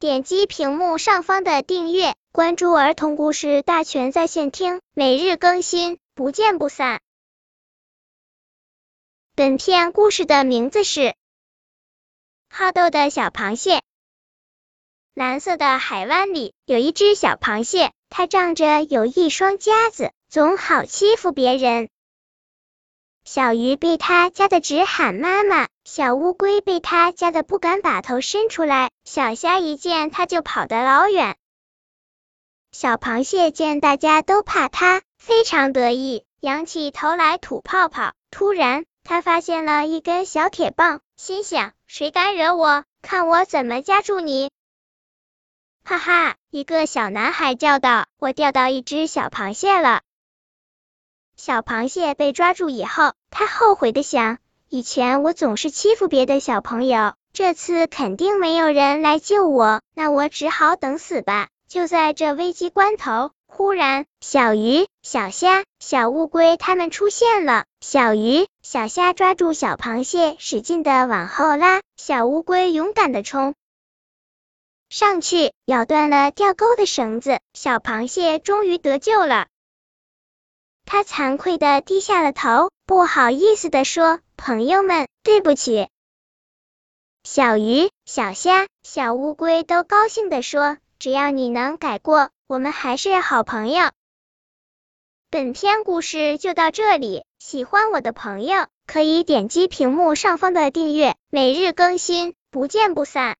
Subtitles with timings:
[0.00, 7.00] 点击屏幕上方的订阅，关注儿童故事大全在线听，每日更新，不见不散。
[9.34, 11.00] 本片故事的名字是
[12.48, 13.78] 《好斗的小螃蟹》。
[15.14, 21.88] 蓝色的海湾里有一只小螃蟹，它仗着有一双夹子，总好欺负别人。
[23.30, 31.36] 小鱼被它夹的直喊妈妈，小乌龟被它夹的不敢把头伸出来，小虾一见它就跑得老远。
[32.72, 38.14] 小螃蟹见大家都怕它，非常得意，仰起头来吐泡泡。
[38.30, 44.50] 突然，它发现了一根小铁棒，心想：谁敢惹我，看我怎么夹住你！
[45.84, 50.00] 哈哈，一个小男孩叫道：“我钓到一只小螃蟹了。”
[51.38, 54.38] 小螃蟹被抓住以后，他后悔的想：
[54.68, 61.46] 以前我总是欺负别的小朋友，这次肯定没有人来救我，那我只好等死吧。
[61.68, 67.66] 就在这危机关头，忽然，小鱼、小虾、小乌龟他们出现了。
[67.80, 73.54] 小鱼、小虾抓住小螃蟹，使劲的往后拉；小乌龟勇敢的冲
[74.90, 77.38] 上去，咬断了钓钩的绳子。
[77.54, 79.46] 小螃蟹终于得救了。
[80.90, 85.88] 他惭愧的低下了头，不好意思的说：“朋友们，对不起。”
[87.24, 93.90] 小鱼、小虾、小乌龟都高兴的说：“只要你能改过，我们还是好朋友。”
[95.30, 103.36] 本篇故事就到这里，喜欢我的朋友可以点击屏幕上方的订阅，每日更新，不见不散。